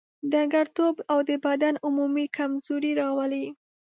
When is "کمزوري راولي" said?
2.37-3.45